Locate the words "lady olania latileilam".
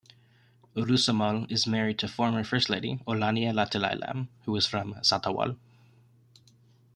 2.71-4.29